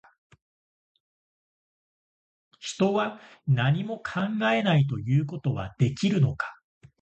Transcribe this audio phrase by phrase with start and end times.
[2.59, 6.55] 人は、何も考えないということはできるのか